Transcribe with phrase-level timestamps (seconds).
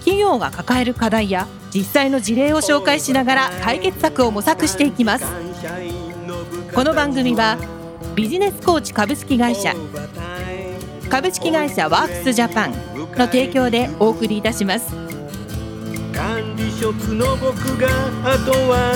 [0.00, 5.24] 企業が抱える課題や実際の事例を紹介しながら解決策を模索していきます。
[6.74, 7.56] この番組は
[8.14, 9.74] ビジネスコーチ株式会社
[11.08, 12.72] 株式会社ワークスジャパン
[13.16, 14.94] の提供でお送りいたします。
[16.14, 17.88] 管理職の僕が
[18.24, 18.92] あとは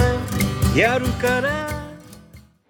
[0.76, 1.73] やるから。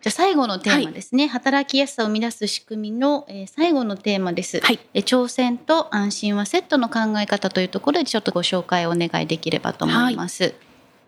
[0.05, 4.79] じゃあ最後のテーマですね、働きやすさを生み出す仕組みの、えー最後のテーマです、はい。
[4.93, 10.53] えー挑戦と安心はセットの考え方というところでちょっとご紹介をお願いできればと思います、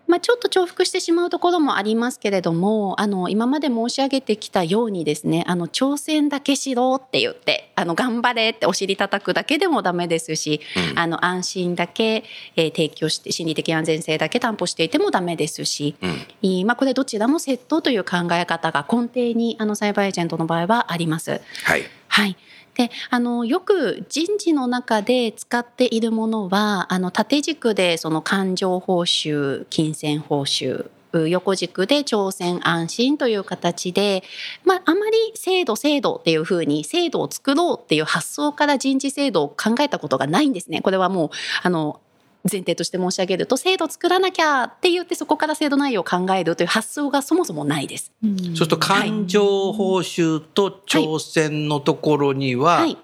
[0.07, 10.61] まあ、ちょっと重複してしまうところもありますけれどもあの今まで申し上げてきたようにですねあの挑戦だけしろって言ってあの頑張れってお尻叩くだけでもダメですし、
[10.95, 12.23] あの安心だけ、
[12.55, 15.95] えー提供して心理的安全性だけ担保していてもダメですし、
[16.41, 21.41] いいまあ、これどちらもセットという考え方が根底にあのサイバーエージェントの場合はあります。
[21.63, 21.83] はい。
[22.07, 22.37] はい。
[22.77, 30.87] で、あの、よく人事の中で使っているものは、あの、縦軸でその感情報酬、金銭報酬、
[31.27, 34.23] 横軸で挑戦安心という形で、
[34.63, 40.81] まあ、あまり制度制度っていうふうに制度を作ろうっていう発想から人事制度を考えたことがないんですね。
[40.81, 41.29] これはもう、
[41.63, 41.99] あの、
[42.49, 48.11] 前提として申し上げると制度作らなきゃって言ってそこから制度内容を考えるという発想がそもそもないです。
[48.21, 52.97] そうすると感情報酬と挑戦のところには、はい。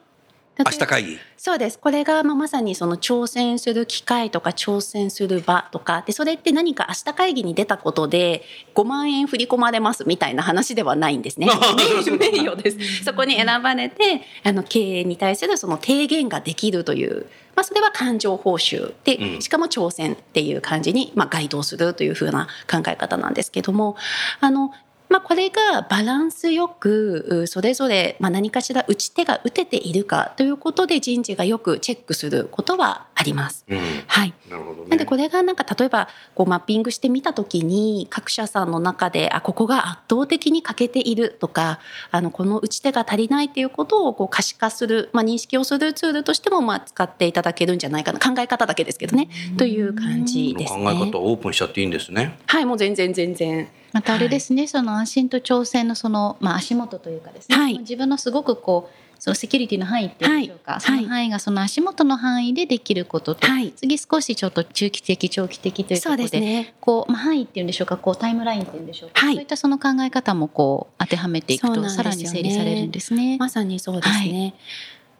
[0.59, 1.17] 明日会議。
[1.45, 1.77] そうです。
[1.77, 8.43] これがまあまさにその挑戦する機会とか挑戦する場とか、で、それって何か明日会議に出たことで
[8.75, 11.47] 5万円振り込まれますみたいな話ではないんですね。
[12.17, 13.03] 名誉です。
[13.03, 17.25] そこに選ばれて、あの、経営に対するその提言ができるという、
[17.57, 23.97] まあ、それは感情報酬で、うんしかも挑戦っていう感じに、まあ、該当するというふうな考え方なんですけども、
[24.39, 24.71] あの、
[25.13, 33.63] まあ、これがバランスよくうそれぞれまあ何かしら打ち手が打てているかということで人事がよくチェックすることはあります。
[33.69, 33.79] うん。
[34.07, 34.89] はい、なるほどね。
[34.89, 41.77] なんでこれがなんか例えばこうマッピングしてみた時に各社さんの中であここが圧倒的に欠けているとか
[42.09, 49.29] あのこの打ち手が足りないっていうことをこう可視化する、まあ、認識をするツールとしてもまあ使っていただけるんじゃないかな考え方だけですけどね
[49.59, 51.11] という感じです考えね。
[51.11, 52.39] 方をオープンしちゃっていいんですね。
[52.47, 53.69] はいもう全然全然。
[53.93, 57.77] またあれですね、その安心と挑戦のその、まあ、足元というかですね、はい。
[57.79, 60.81] 自分のすごくこうそのセキュリティの範囲っていうんでしょうか、はい。
[60.81, 63.71] その範囲がその足元の範囲でできることと、はい。
[63.71, 66.73] 次少しちょっと中期的長期的というとそうころでですね。
[66.81, 69.35] こう、まあ、範囲っていうんでしょうかこうタイムラインっていうんでしょうか、はい。
[69.35, 71.89] そういったその考え方もこう当てはめていくとね。
[71.89, 73.37] さらに整理されるんですね。
[73.37, 74.55] まさにそうですね。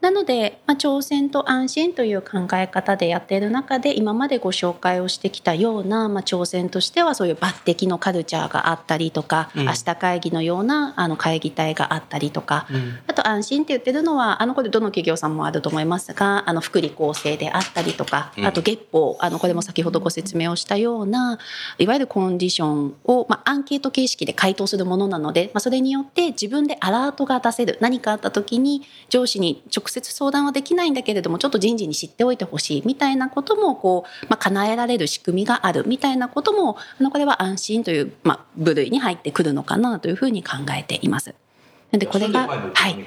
[0.04, 13.00] なので、まあ、挑戦と安心という考え方でやっている中で今までご紹介をしてきたような、まあ、挑戦としてはそういう抜擢のカルチャーがあったりとか、うん明日会議のようなあの会議体があったりとか、うん。
[13.08, 21.40] あと安心って言ってるのはあのこれどの企業さんもあると思いますがあの福利厚生であったりとか、うんあと月報あのこれも先ほどご説明をしたような
[21.78, 41.36] いわゆるコンディションを、まあ、アンケート形式で回答するものなので、まあ、それによって自分でアラートが出せる何かあった時に上司に直接相談はできないんだけれどもちょっと人事に知っておいてほしいみたいなこともこう、まあ、叶えられる仕組みがあるみたいなこともあのこれは安心という、まあ、部類に入ってくるのかなというふうに考えています。
[41.92, 43.06] でこれが、はい、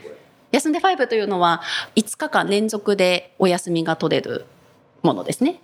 [0.53, 1.63] 休んで5というのは
[1.97, 4.47] 5日間連続でお休みが取れる
[5.03, 5.61] ものですね。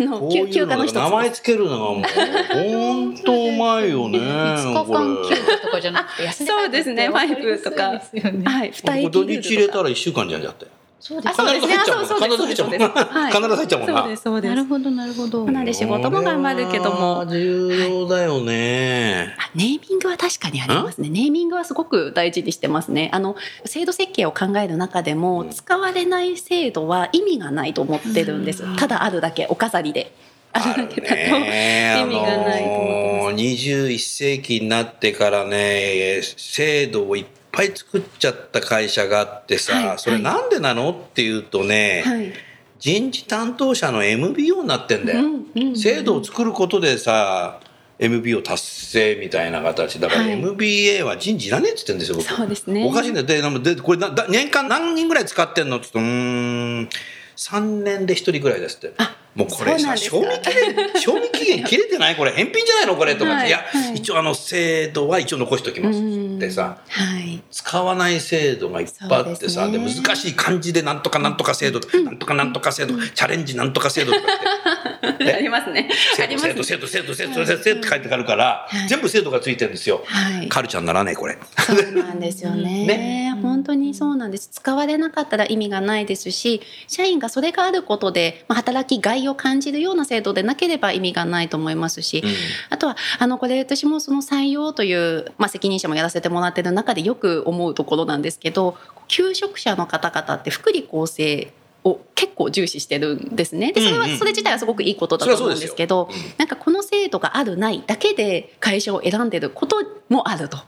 [0.00, 4.18] あのこういうのが名前つけるのがもう本当うまいよね。
[4.20, 7.88] 5日間休暇とかじゃなくて休んでそうですね、ファイブとか。
[7.90, 10.66] はい、二これ駅土日入れたら一週間じゃんじゃって。
[11.00, 14.54] そうですあそうですね必ず入っちゃうもんあそうそうです必ず入っちゃうもんなはい必ず入っちゃうもんなそうです、そうです。
[14.54, 15.44] なるほどなるほど。
[15.46, 19.34] なので仕事も頑張るけども重要だよね。
[19.38, 21.08] あネーミングは確かにありますね。
[21.08, 23.10] ネーミングはすごく大事にしてますね。
[23.12, 28.76] あの制度設計を考える中でも、使われない制度は意味がないと思ってるんです。
[28.76, 30.12] ただあるだけお飾りで。
[30.52, 33.28] あるだけだとね意味がないと思ってます。
[33.28, 37.26] あの21世紀になってからね制度をいっ
[37.60, 40.90] ぱい作っちゃった会社があってさ、はいそれなんでなの？
[40.90, 42.32] っていうとね、はい。
[42.78, 47.60] 人事担当者の MBO になってんだよ、うんうん制度を作ることでさ
[47.98, 50.32] MBO 達成みたいな形だから、はい。
[50.32, 52.28] MBA は人事いらねえって言ってんですよ僕。
[52.28, 52.86] そうですね。
[52.86, 53.26] おかしいんだよ。
[53.26, 55.76] ででこれなだ年間何人ぐらい使ってんの？
[55.76, 56.88] って言うとうーん
[57.36, 58.94] 3年で1人ぐらいですって。
[58.96, 62.16] あもうこれさ、賞味期限、賞味期限切れてない？
[62.16, 62.96] これ、返品じゃないの？
[62.96, 63.30] これとか。
[63.30, 63.48] って、はい。
[63.48, 63.94] いや、はい。
[63.94, 66.00] 一応あの、制度は一応残しておきます。
[66.00, 66.02] っ
[66.40, 67.40] てさ、はい。
[67.50, 75.09] 使わない制度がいっぱいあってさ、でそうで難しい漢字でなんとかなんとか制度とか、なんとかなんとか制度、チャレンジなんとか制度とかって。
[75.24, 75.88] ありますね。
[76.16, 80.02] 制度、あります制度、制度、制度、制度、制度、制度って書いてあるから、はい全部制度がついてるんですよ。
[80.06, 80.48] はい。
[80.48, 81.38] カルチャーにならねえ、これ。
[81.58, 84.48] そうなんですよねね本当にそうなんです。
[84.52, 92.30] 使われなかったら意味がないですし、社員がそれがあることで、まあ、働きがいを感じるような制度でなければ意味がないと思いますし、うん
[92.70, 98.76] あとは、あの、これ私もその採用という、まあ、責任者もやらせてもらってる中でよく思うところなんですけど、
[99.08, 101.52] 求職者の方々って福利厚生
[101.84, 103.72] を結構重視してるんですね。
[103.72, 109.76] で、それは、それ自体はすごくいいことだと思うんですけど、なんかこの制度があるないだけで会社を選んでること
[110.08, 110.58] もあると。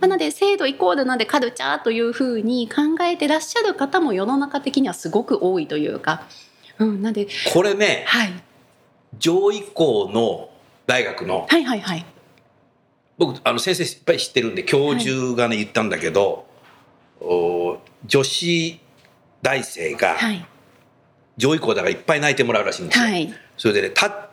[0.00, 6.22] なので制度イコールなんでカルチャーというふうに考えてらっしゃる方も世の中的にはすごく多いというか、
[6.78, 8.32] うん、なんで、これね、はい、
[9.18, 10.50] 上位校の
[10.86, 12.06] 大学の、はいはいはい。
[13.18, 16.46] 僕、あの、先生いっぱい知ってるんで、教授がね、言ったんだけど、
[17.20, 18.78] お女子
[19.42, 20.46] 大生がはい。
[21.36, 23.04] 上位校だからいっぱい泣いてもらうらしいんですよ。
[23.04, 23.32] はい。
[23.58, 24.30] それでね、た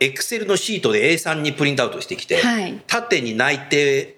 [0.00, 2.82] エクセルのシートで A3 にプリントアウトしてきて、はい。
[2.86, 4.16] 縦に泣いて、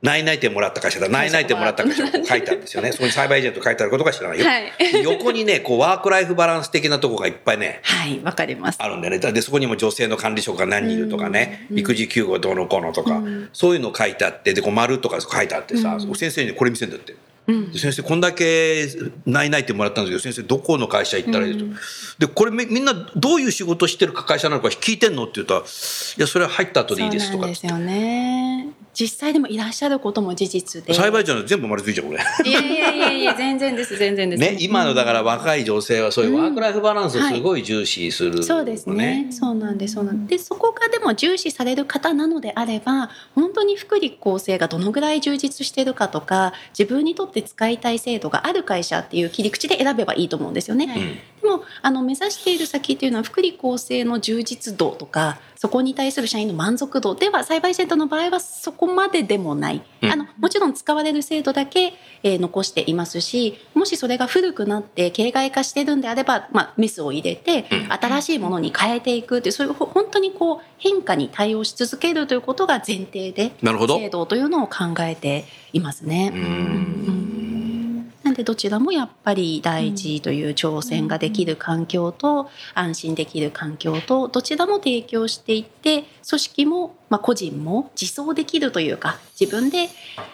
[0.00, 2.92] 泣い泣いてもらった会社だ、泣い泣いてもらった会社がこう書いてあるんですよね。
[2.94, 4.46] そこに栽培エージェント書いてあることか知らないよ。
[4.46, 4.72] はい。
[4.92, 8.78] で横にね、こう、ワークライフバランス的なとこがいっぱいね、はい、わかります。
[8.80, 9.32] あるんだよね。
[9.32, 17.16] で、そこにも女性の管理職が何人いるとかね、うん育児休業どうのこうのとか、うんそういうの書いてあって、で、こう丸とか書いてあってさ、うん先生にこれ見せんだって。
[17.74, 18.86] 先生、こんだけ
[19.24, 25.24] ないないってもらったんですけど、先生、どこの会社行ったらいいですか、で、これみみんなどういう仕事してるか会社なのか聞いてんの？
[25.24, 28.68] って言ったら、いや、それは入った後でいいですとかそうなんですよね。
[28.98, 30.92] 実際でもいらっしゃることも事実で。
[30.92, 32.18] 栽培じゃない全部丸ついちゃうこれ。
[32.44, 34.40] いやいやいやいや、全然です、全然です。
[34.40, 39.28] ね、今のだから若い女性はそういうワークライフバランスをうんすごい重視する、そうですね。
[39.30, 39.94] そうなんです。
[39.94, 40.42] そうなんです。
[40.42, 50.92] で、そこがでも重視される方なのであれば、本当に福利厚生がどのぐらい充実しているかとか、自分にとって使いたい制度がある会社っていう切り口で選べばいいと思うんですよね。
[50.96, 60.12] うんでもあの目指している先っていうのは福利厚生の充実度とかそこに対する社員の満足度では栽培センターの場合はそこまででもない、うん。
[60.12, 67.92] あのもちろん使われる制度だけ、えー残していますしもしそれが古くなって形骸化してるんであれば、まあ、メスを入れてうん。
[67.92, 73.52] 新しいものに変えていくっていうそういうほ本当にこう変化に対応し続けるということが前提で。
[73.98, 76.30] 制度というのを考えていますね。
[76.32, 77.47] うん
[78.38, 89.88] でどちらもやっぱり大事という挑戦ができる環境と安心できる環境とどちらも提供していって組織も、まあ、個人も自走できるというか自分で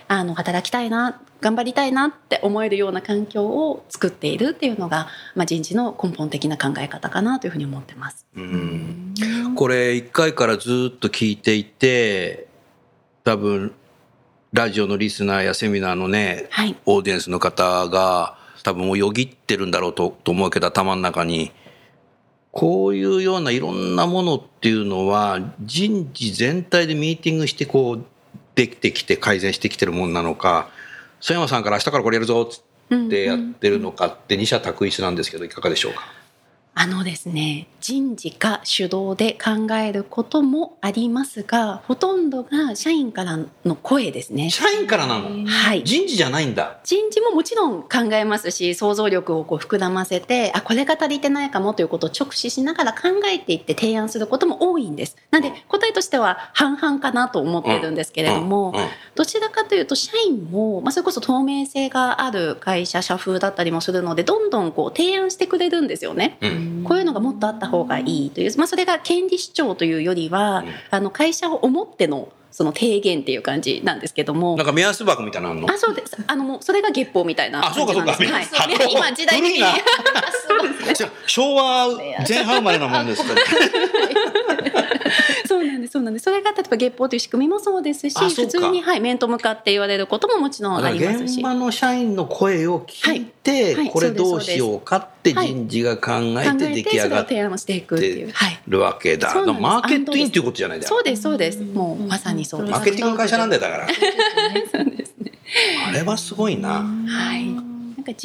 [0.06, 8.27] あの働きたいな頑張りたいなって思えるような環境を作っているっていうのが、まあ、人事の根本的な考え方かなというふうに思ってます。
[8.37, 9.15] うん
[9.57, 12.49] これ1回からずっと聞いていて
[13.23, 13.73] 多分
[14.55, 21.53] ラジオのリスナーやセミナーのねはい、オーディエンスの方が多分もうよぎってるんだろうとと思うけど頭の中に。
[22.53, 28.05] こういうようないろんなものっていうのは人事全体でミーティングしてこう
[28.55, 30.69] できてきて改善してきてるもんなのか
[31.21, 32.62] 曽山さんから明日からこれやるぞっつ
[32.95, 36.02] ってやってるのかって二者択一なんですけどいかがでしょうか？
[36.76, 44.50] あのですね人事が主導で考えることもありますがほとんどが社員からの声ですね。
[44.50, 45.47] 社員からなの？
[45.47, 55.16] はい人事じゃないんだ人事ももちろん考えますし想像力をこう膨らませてあこれが足りてないかもということを直視しながら考えていって提案することも多いんです。
[55.31, 58.88] なんで答えとしては半々かなと思ってるんですけれども、うんうん
[59.25, 66.37] どちらかというと社員も、まあ、それこそ透明性がある会社社風だったりもするのでどんどんこう提案してくれるんですよね。
[66.43, 74.56] うんこういうのがもっとあった方がいいという、まあ、それが権利主張というよりは、うんあの会社を思ってのその提言っていう感じなんですけども。
[74.56, 76.16] なんか目安箱みたいなのあそうです。
[76.25, 78.12] あのもうそれが月報みたいなあそうかそうか。
[78.12, 78.23] はい、
[78.92, 79.58] 今時代的に。
[80.46, 81.11] そうですね。
[81.26, 81.88] 昭和
[82.28, 83.40] 前半生まれなもんですから
[85.49, 86.23] そうなんですそうなんです。
[86.23, 91.34] それが例えば月報という仕組みもそうですし普通に、はい、面と向かって言われることももちろんありますし。
[91.34, 93.75] 現場の社員の声を聞いて、はい。
[93.75, 95.49] はいこれどうしようかってはい。
[95.49, 99.34] 人事が考え考て出来上がっ提案をしていくっていう、はい、るわけだ。
[99.34, 100.88] マーケットインっていうことじゃないだよ。
[100.88, 101.62] そうですそうです。
[101.62, 103.89] もうまさにそうですマーケティングの会社なんだよだから。
[103.89, 103.95] そ
[104.81, 105.33] うですね
[105.89, 106.83] あれはすごいな。
[106.83, 107.55] はい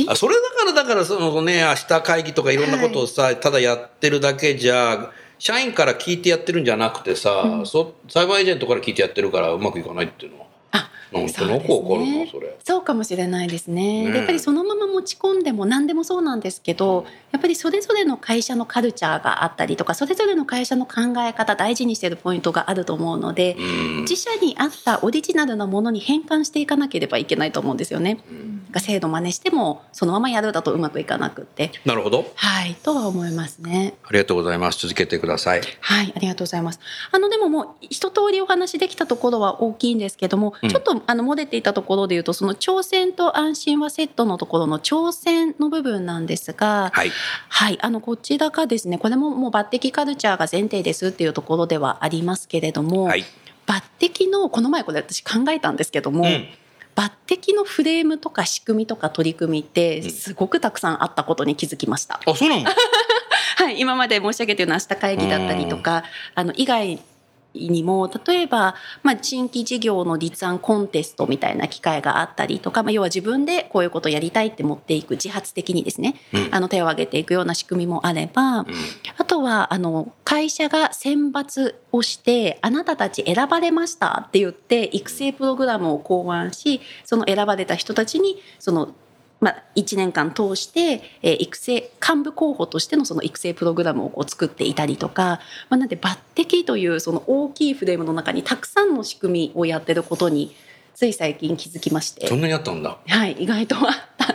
[0.08, 10.49] あそれだからだからそのね明日会議とかいろんなことをさ、ただやってるだけじゃ社員から聞いてやってるんじゃなくてさ、そ栽培エージェントから聞いてやってるからうまくいかないっていうのは。
[11.12, 12.58] なんとなくわかるな、それ。
[12.64, 13.80] そうかもしれないですね。
[13.80, 28.20] ねでやっぱりそのまま持ち込んでも何でもそうなんですけどやっぱりそれぞれの会社のカルチャーがあったりとかそれぞれの会社の考え方大事にしてるポイントがあると思うのでうん自社に合ったオリジナルなものに変換していかなければいけないと思うんですよね。
[28.70, 31.72] なんか制度真似してもそのままやるだとうまくいかなくって。
[31.86, 32.26] なるほど。
[32.36, 33.96] はいとは思いますね。
[34.04, 34.80] ありがとうございます。
[34.80, 35.62] 続けてください。
[35.82, 36.80] はい、ありがとうございます。
[37.12, 47.12] あのでももう一通りお話できたところは大きいんですけども、うんちょっとあの漏れていたところで言うとその挑戦と安心はセットのところの挑戦の部分なんですが、はい。
[47.50, 53.26] はい、あのこちらがですね、これももう抜擢カルチャーが前提ですっていうところではありますけれども、はい。
[53.66, 56.24] 抜擢のこの前これ私考えたんですけども。
[56.24, 56.48] うん
[56.96, 62.20] 抜擢のフレームとか仕組みとか取り組みってうんすごくたくさんあったことに気づきました。
[62.26, 62.66] あ、そうなの？
[63.56, 66.04] はい、今まで申し上げているような明日会議だったりとか、
[66.36, 67.00] あの以外
[67.54, 76.48] にも例えば、まあ、新規事業の立案コンテストみたいな機会があったりとか、まあ、要は自分でこういうことをやりたいって持っていく自発的にですね、うん。
[76.52, 78.66] あの手を挙げていくような仕組みもあれば、うん。
[79.18, 88.94] あとはあの会社が選抜をしてあなたたち選ばれましたって言って育成プログラムを考案しその選ばれた人たちにその
[89.40, 100.56] まあ、1年間通して、えー育成幹部候補としてのその育成プログラムをこう作っていたりとか、まあ、なんで抜擢というその大きいフレームの中にたくさんの仕組みをやってることに
[100.96, 102.98] つい最近気づきましてそんなにあったんだ。
[103.08, 104.34] はい、意外とあった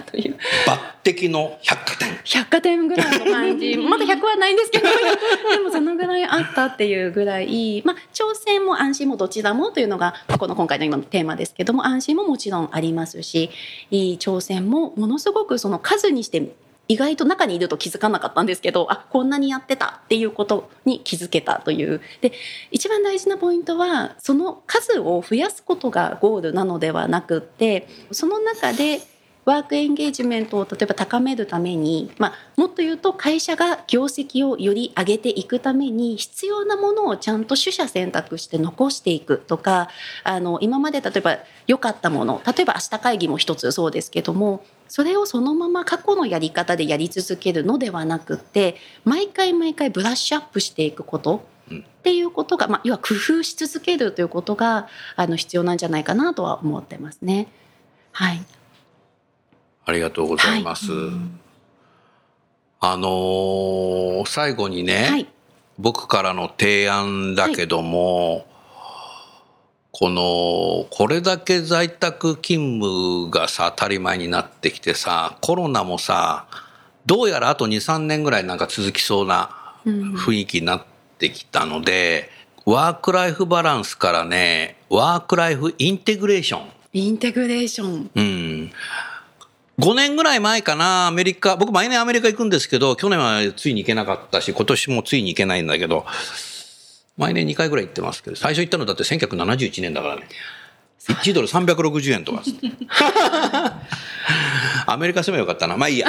[0.66, 2.18] 抜擢の百貨店。
[2.24, 3.76] 百貨店ぐらいの感じ。
[3.88, 4.88] まだ100はないんですけど。
[5.50, 13.50] でもそのぐらいあったっていうぐらい、まあ、挑戦も安心もどちらもというのがまあこの今回の今のテーマですけども安心ももちろんありますし。
[13.90, 16.54] いい挑戦もものすごくその数にして
[16.88, 22.00] 意外と中にいると気づかなかったんですけどあこんなにやってたっていうことに気づけたという。
[22.20, 22.32] で
[22.70, 29.00] 一番大事なポイントはその数を増やすことがゴールなのではなくってその中で
[29.44, 39.88] ワークエンゲージメントを例えば高めるために、まあ、もっと言うと会社が業績をより上げていくために必要なものをちゃんと取捨選択して残していくとか
[40.22, 57.48] あの今まで例えば良かったもの例えば明日会議も一つそうですけどもそれをそのまま過去のやり方でやり続けるのではなくって毎回毎回ブラッシュアップしていくことうんっていうことが、まあ、要は工夫し続けるということがあの必要なんじゃないかなとは思ってますね。
[58.12, 58.42] はい、
[59.86, 60.90] ありがとうございます。
[62.80, 65.26] あのー最後にね、はい。
[65.78, 68.46] 僕からの提案だけども、
[69.90, 76.46] このこれだけ在宅勤務がさ当たり前になってきてさコロナもさ
[77.06, 79.50] どうやらあと23年ぐらいなんか続きそうな
[79.84, 80.14] うん。
[80.14, 80.84] 雰囲気になっ
[81.18, 82.30] てきたので、
[82.64, 86.68] ワークライフバランスからねワークライフインテグレーション。
[86.92, 88.10] インテグレーション。
[88.14, 88.72] うん。
[89.78, 96.06] 5年ぐらい前かな、アメリカ、僕毎年アメリカ行くんですけど、去年はついに行けなかったし、今年もついに行けないんだけど、
[97.16, 100.28] 毎年2回ぐらい行ってますけど、最初行ったのだって1971年だからね。
[101.06, 102.42] 1ドル360円とか。
[104.86, 105.76] アメリカ住めよかったな。
[105.76, 106.08] まあいいや。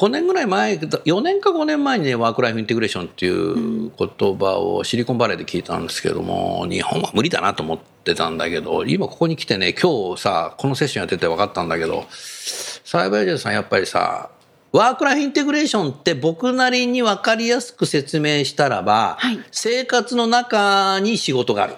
[0.00, 14.30] 5年ぐらい前、4年か5年前にね、ワークライフインテグレーションっていう言葉をシリコンバレーで聞いたんですけども、日本は無理だなと思ってたんだけど、今ここに来てね、今日さ、このセッションやってて分かったんだけど、サイバーエージェントさんやっぱりさ、
[14.74, 21.74] ワークライフインテグレーションって僕なりに分かりやすく説明したらば、はい生活の中に仕事がある。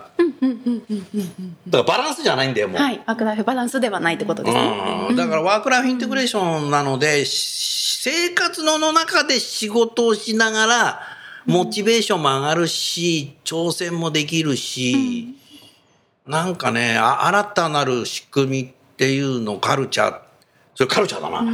[1.69, 2.81] だからバランスじゃないんだよ、もう。
[2.81, 5.07] はい、ワークライフバランスではないってことですね。
[5.11, 11.01] うんだからワークライフインテグレーションなので、し生活の中で仕事をしながら、
[11.45, 15.35] モチベーションも上がるし、挑戦もできるし、
[16.25, 20.21] なんかね、あ新たなる仕組みっていうの、カルチャー、
[20.77, 21.41] それカルチャーだな。
[21.41, 21.51] うん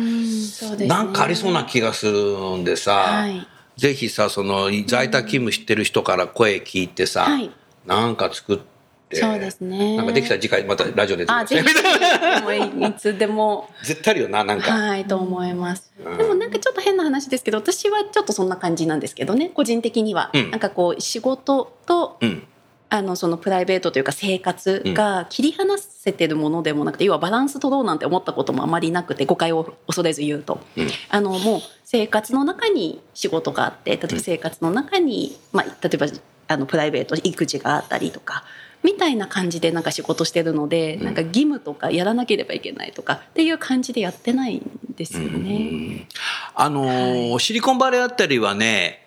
[0.76, 0.86] ね。
[0.86, 3.48] なんかありそうな気がするんでさ、はい。
[3.78, 7.50] ぜひさ、その在宅勤務してる人から声聞いてさ、はい。
[7.86, 8.71] なんか作って、
[9.14, 9.96] そうですね。
[9.96, 12.86] なんかできたら次回またラジオ出てくあ、ぜひ。
[12.86, 13.68] いつでも。
[13.82, 14.72] 絶対あるよな、なんか。
[14.72, 15.92] はい、と思います。
[16.04, 20.30] うんでもなんかちょっと変な話ですけど、私はちょっとそんな感じなんですけどね、個人的には。
[20.32, 22.46] うんなんかこう、仕事と、うん。
[22.94, 30.60] あの、そのプライベートというか生活が切り離せてるものでもなくて、要はバランス取ろうなんて思ったこともあまりなくて、誤解を恐れず言うと。
[30.76, 36.06] うんあの、もう生活の中に仕事があって、例えば生活の中に、まあ、例えば、
[36.48, 38.44] あの、プライベート、育児があったりとか、
[38.82, 41.04] みたいな感じでなんか仕事してるので、うん。
[41.04, 44.62] なんか義務とかやらなければいけないとかっていう感じでやってないん
[44.96, 46.08] ですよね。
[46.54, 49.06] あのーシリコンバレーあたりはね、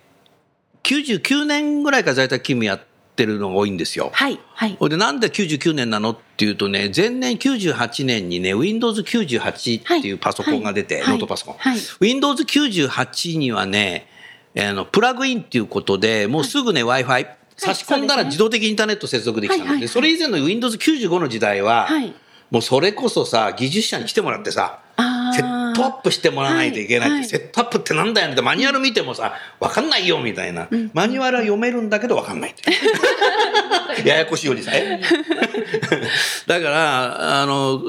[0.84, 4.12] 99年ぐらいから在宅勤務やっってるのが多いんですよ。
[4.14, 4.78] はいはい。
[4.90, 11.78] でなんで99年なのっていうとね前年98年にね Windows98 っていうパソコンが出て、はいノートパソコン、はい。
[11.78, 14.08] Windows98 にはね
[14.58, 22.14] あのプラグインっていうことでもうすぐね w i f i 差し込んだら自動的にインターネット接続できたので、それ以前の Windows95 の時代は、はい。
[22.52, 24.80] もうそれこそさ技術者に来てもらってさ
[25.36, 27.20] セットアップしてもらわないといけないって、はい。
[27.22, 32.64] はいセットアップってなんだよってマニュアル見てもさ分かんないよみたいな、マニュアルは読めるんだけど分かんないって。
[34.08, 35.02] ややこしいおじさんえ？
[36.48, 37.82] だからあの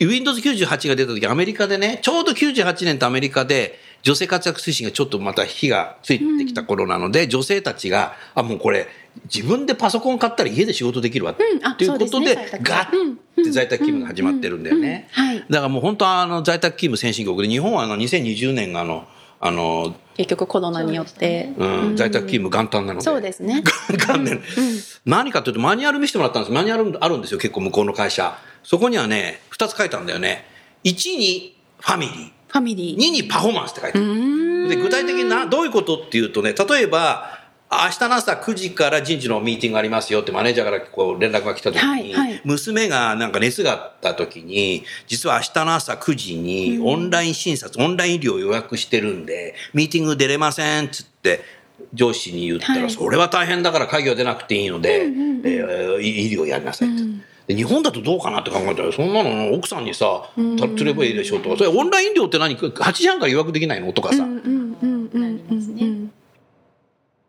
[0.00, 8.88] Windows98 が出た時アメリカでねちょうど98年とアメリカで女性活躍推進がちょっとまた火がついてきた頃なので、女性たちがあもうこれ
[9.32, 11.32] 自分でパソコン買ったら家で仕事できるわ。
[11.32, 11.66] ってうん。
[11.66, 15.08] あいうことでねガッて在宅勤務が始まってるんだよね。
[15.48, 19.06] だからもう本当はあの在宅勤務先進国で日本はあの2020年があの
[19.44, 23.04] あの、結局コロナによって、うん、在宅勤務元旦なので。
[23.04, 23.64] そうですね。
[23.90, 24.40] 元年
[25.04, 28.38] 何かというとマニュアル見せてもらったんですマニュアルあるんですよ結構向こうの会社。
[28.62, 30.44] そこにはね2つ書いてあるんだよね。
[30.84, 32.30] 1にファミリー。
[32.46, 32.98] ファミリー。
[32.98, 34.68] 2にパフォーマンスって書いてある。
[34.68, 37.31] で具体的になどういうことっていうとね例えば
[37.72, 42.40] 明日の朝9時から人事のミーティングがありますよってマネージャーからこう連絡が来た時に、はいはい。
[42.44, 51.40] 娘がなんか熱があった時に実は明日の朝9時にオンライン診察、オンライン医療を予約してるんでミーティング出れませんっつって
[51.94, 52.90] 上司に言ったら、はい。
[52.90, 57.02] それは大変だから会議は出なくていいので、えー医療やりなさいって。
[57.48, 63.92] で日本だとどうかなって考えたらそんなの奥さんにさたすればいいでしょとかそれオンライン医療って何？8時半から予約できないの？
[63.92, 66.12] とかさ、うんうんうんうんなりますねうん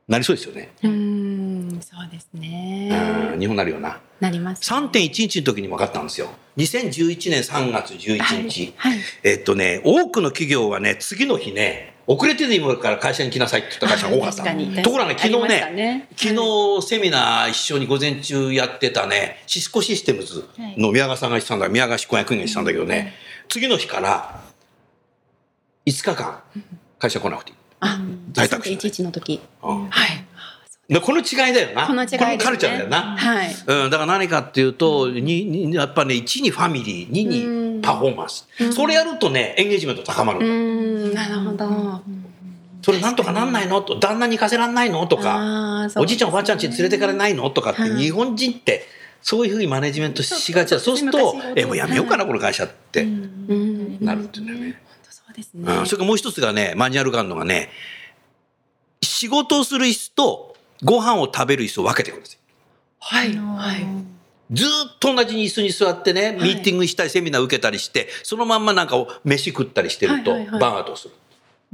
[0.07, 0.73] なりそうですよね。
[0.83, 2.89] うんそうですうね
[3.35, 3.99] ん日本なるよな。
[4.19, 6.29] なります3.11の時に分かったんですよ。
[6.57, 8.73] 2011年3月11日。
[8.75, 14.43] はいえっとね、多くの企業はね、次の日ね、遅れてでもいいから会社に来なさいって言った会社が多かった
[14.83, 20.43] ところがね、昨日ねね、昨日セミナー一緒に午前中やってたね、シスコシステムズ
[20.77, 23.13] の宮川さんが言ってたんだ、宮川執行役員が言ってたんだけどね、
[23.47, 24.41] 次の日から
[25.85, 26.41] 5日間
[26.99, 27.57] 会社来なくていい。
[27.83, 27.99] あ
[28.31, 29.41] 在宅3.11の時。
[29.63, 29.87] うん。
[29.89, 30.25] はい。
[30.89, 31.87] でこの違いだよな。
[31.87, 32.37] この違いですね。
[32.37, 33.15] カルチャーだよな。
[33.17, 33.55] はい。
[33.67, 38.47] うん、だから何かっていうと、ににやっぱね、1にファミリー、2にパフォーマンス。
[38.71, 40.39] それやるとね、エンゲージメント高まる。
[40.39, 41.13] うん。
[41.13, 42.01] なるほど。
[42.81, 43.81] それなんとかなんないの？
[43.81, 45.07] と、旦那に行かせらんないの？
[45.07, 47.49] とか、おじいちゃんおばあちゃん家に連れてかれないの？
[47.49, 48.83] とかって、はい日本人って、
[49.21, 50.81] そういうふうにマネジメントしがちだ。
[50.81, 53.03] そうすると昔、え、もうやめようかな、この会社って。
[53.03, 53.97] うん。
[54.01, 54.81] なるっていうんだよね。
[55.33, 55.73] うですね。
[55.73, 57.69] うん、それからもう一つがね、マニュアルがあるのがね、
[59.01, 62.39] 仕事をする椅子とご飯を食べる椅子を分けてくるんですよ。
[62.99, 63.35] はい。
[63.35, 63.85] はい。
[64.51, 70.61] ずーっと同じ椅子に座ってね、ミーティングしたりセミナー受けたりして、そのまんまなんかを飯食ったりしてると、はいはいはい。
[70.61, 71.13] バーンアウトする。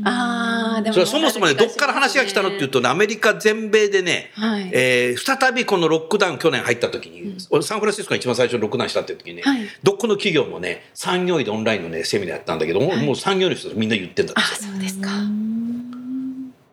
[0.03, 4.69] ああでもそれはそもそもね、どっから話が来たのっていうとね、アメリカ全米でね、はい。
[4.71, 9.61] えー再びこのロックダウン去年入った時に、俺サンフランシスコが一番最初にロックダウンしたっていう時にね、はい。
[9.83, 15.09] どこの企業もね、産業医でオンラインのね、セミナーやったんだけど、もうもう産業医の人みんな言ってんだってあそうですか。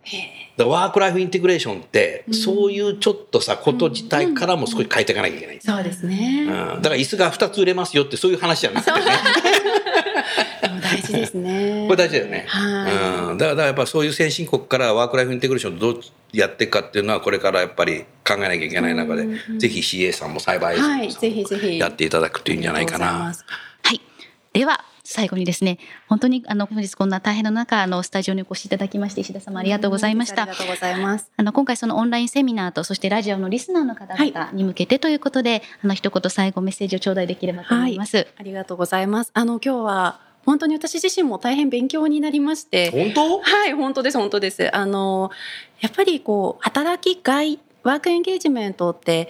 [0.03, 5.59] へえだワークライフインテグレーションって、そういうちょっとさ、こと自体からも少し変えていかなきゃいけない。
[5.61, 6.47] そうですね。
[6.49, 8.99] うん、だから椅子が2つ売れますよってそういう話じゃなくてね。
[10.97, 11.87] 大事ですね。
[11.89, 12.45] これ大事だよね。
[12.49, 13.31] はい。
[13.33, 16.01] うん、だからやっぱそういう先進国からワークライフインテグレーションをどう
[16.33, 19.27] やっていくかっていうのはこれからやっぱり考えなきゃいけない中で、
[19.59, 21.13] ぜひ CA さんも栽培はい。
[21.13, 21.79] ぜひぜひ。
[21.79, 23.33] やっていただくといいんじゃないかな。
[23.83, 24.01] はい。
[24.53, 25.79] では最後にですね、
[26.09, 30.43] 本当にあの本日こんな大変な中あのスタジオにお越しいただきまして石田様ありがとうございました。
[30.43, 31.31] ありがとうございます。
[31.37, 38.27] あの今回そのオンラインセミナーとそしてラジオのリスナーの方々に向けてということで、あの一言最後メッセージを頂戴できればと思います。
[38.37, 39.31] ありがとうございます。
[39.33, 43.41] あの今日は本当に私自身も大変勉強になりまして本当？
[43.41, 44.75] はい、本当です、本当です。
[44.75, 45.31] あの、
[45.81, 49.29] やっぱりこう、働きがい、ワークエンゲージメントって、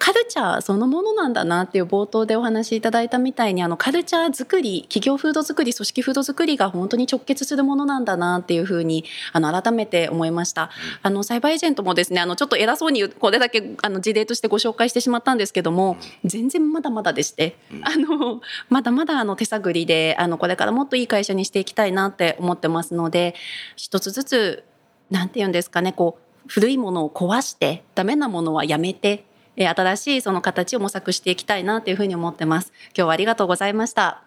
[0.00, 10.70] カルチャーそのものなんだなっていう冒頭でお話しいただいたみたいにあのカルチャー作り企業風土作り組織風土作りが本当に直結するものなんだなっていうふうにあの改めて思いました。
[11.02, 23.34] あのサイバーエージェントもですねあのちょっと偉そうにこれだけあの事例としてご紹介してしまったんですけども全然まだまだでして、あのまだまだあの手探りであのこれからもっといい会社にしていきたいなって思ってますので
[23.76, 24.64] 一つずつ
[25.10, 29.24] なんて言うんですかねこう古いものを壊してダメなものはやめて
[29.56, 32.72] えー新しいその形を模索していきたいなというふうに思ってます。
[32.96, 34.22] 今日はありがとうございました。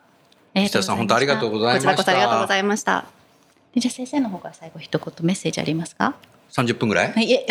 [0.55, 1.95] 石田さん本当ありがとうございました。
[1.95, 3.05] こちらこそありがとうございました。
[3.75, 6.15] じゃあ先生の方から最後一言メッセージありますか
[6.51, 7.47] ？30分ぐらい、はい、え。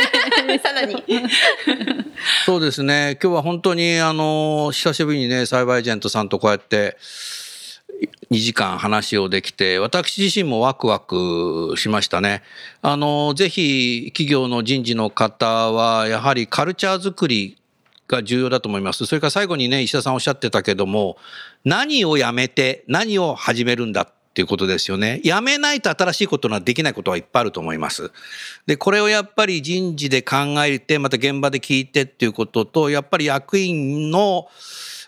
[0.62, 1.04] さらに。
[2.46, 3.18] そうですね。
[3.22, 6.96] 今日は本当にあの久しぶりにねサイバーエージェントさんとこうやって
[8.30, 12.42] 2時間話をできて、私自身もワクワクしましたね。
[12.82, 17.56] あの、ぜひ企業の人事の方は、やはりカルチャー作り
[18.08, 19.06] が重要だと思います。
[19.06, 21.16] それから最後にね、石田さんおっしゃってたけども、
[21.64, 25.20] 何をやめて何を始めるんだっていうことですよね。
[25.24, 28.10] やめないと新しいことはできないことはいっぱいあると思います。
[28.66, 34.48] で、これをやっぱり人事で考えて、また現場で聞いてっていうことと、やっぱり役員の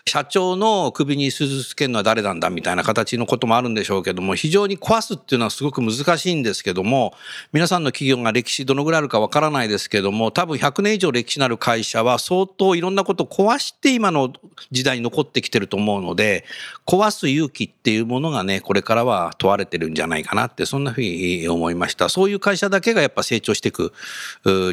[0.05, 7.13] 社長の首に鈴つけるのは誰なんだみたいな形のこともあるんでしょうけども、非常に壊すっていうのはすごく難しいんですけども、
[7.53, 14.33] 皆さんの企業が歴史どのぐらいあるかわからないですけども、多分100年以上歴史のある会社は相当いろんなことを壊して今の
[14.71, 16.45] 時代に残ってきてると思うので、
[16.85, 22.09] 壊す勇気っていうものがね、これからは問われてるんじゃないかなって、そんなふうに思いました。
[22.09, 23.93] そういう会社だけがやっぱ成長していく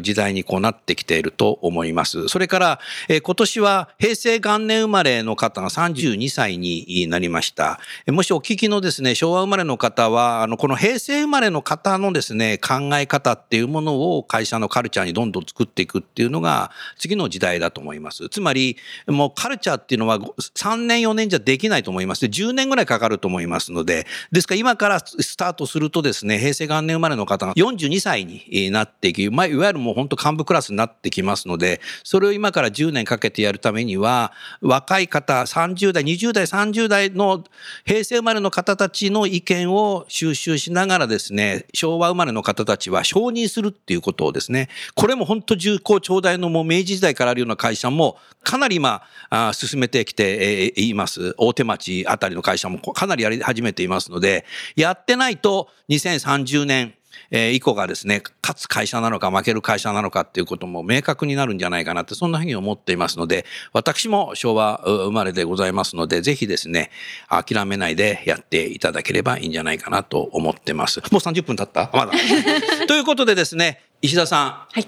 [0.01, 2.27] 時代にこうなってきていると思います。
[2.27, 7.79] それから、え今年は平成元年生まれの方が32歳になりました。
[8.07, 18.29] もしお聞きのですね、昭和生まれの方は、あの、この平成生まれの方のですね、考え方っていうものを会社のカルチャーにどんどん作っていくっていうのが次の時代だと思います。
[18.29, 22.25] つまり、もうカルチャーっていうのは3年4年じゃできないと思います。
[22.25, 37.43] 10年ぐらいかかると思いますので、ですから今からスタートするとですね、平成元年生まれの方が42歳になっていき、まあ、いわゆるもう本当幹部クラスになってきますので、それを今から10年かけてやるためには、若い方、30代、20代、30代の
[37.85, 51.35] 平成生まれの方たちの意見を収集しながらですね、昭和生まれの方たちは承認するっていうことをですね、これも本当重厚長大のもう明治時代からあるような会社もかなり今、あ進めてきています。
[51.37, 56.93] 大手町あたりの会社もかなりやり始めていますので、やってないと2030年、
[57.31, 66.91] えー、以降がですね、勝つ会社なのか負ける会社なのかっていうことも明確になるんじゃないかなって、そんなふうに思っていますので、私も昭和生まれでございますので、ぜひですね、
[67.29, 70.99] 諦めないでやっていただければいいんじゃないかなと思ってます。
[71.11, 71.89] もう30分経った？
[71.93, 72.11] まだ。
[72.87, 74.87] ということでですね、石田さん、はい、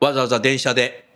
[0.00, 1.06] わざわざ電車で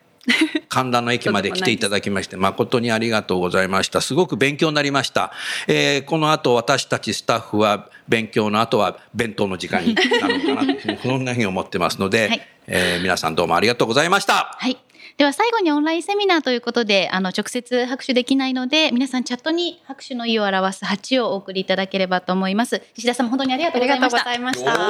[0.72, 4.00] 神田の駅まで来ていただきまして、誠にありがとうございました。
[4.00, 5.30] すごく勉強になりました。
[5.68, 14.56] えー、この後私たちスタッフは勉強の後は弁当の時間になるのかなと、そんなふうに思ってますので、はい、えー、皆さんどうもありがとうございました。
[14.58, 14.78] はい。
[15.18, 22.80] では最後にオンラインセミナーということで、あの、直接拍手できないので、皆さんチャットに拍手の意を表す8をお送りいただければと思います。
[22.96, 24.26] 石田さんも本当にありがとうございました。
[24.26, 24.88] ありがとうございま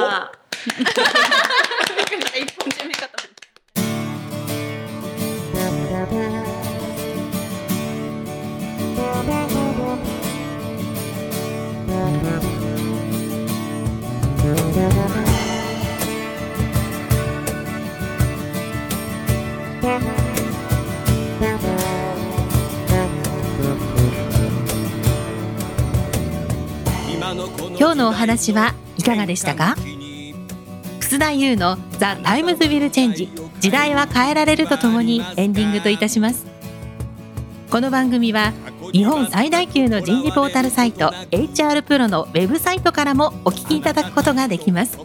[2.95, 3.23] した。
[6.05, 6.11] 今
[27.91, 29.77] 日のお話はいかがでしたか？
[30.99, 36.45] 楠田祐のザ・タイムズ・ウィル・チェンジ時代は変えられるとともにエンディングといたします。
[37.71, 38.51] この番組は
[38.91, 44.99] 日本最大級の人事ポータルサイト HR プロのウェブサイトからもお聞きいただくことができます。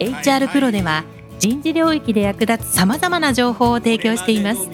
[0.00, 1.04] HR プロでは
[1.38, 4.66] 人事領域で役立つさまざまな情報を提供しています。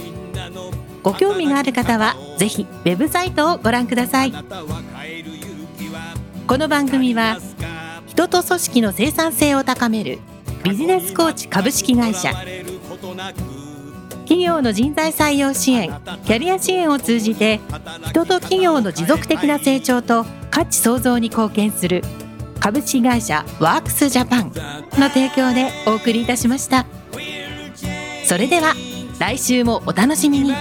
[1.03, 4.33] ご興味がある方はぜひウェブサイトをご覧ください。
[6.47, 7.37] この番組は
[8.07, 10.21] 人と組織の生産性を高める
[10.65, 12.33] ビジネスコーチ株式会社。
[14.21, 15.91] 企業の人材採用支援
[16.25, 17.61] キャリア支援を通じて
[18.07, 22.03] 人と企業の持続的な成長と価値創造に貢献する
[22.59, 24.53] 株式会社ワークスジャパン
[24.99, 26.87] の提供でお送りいたしました。
[28.25, 28.73] それでは
[29.21, 30.55] 来週もお楽しみに。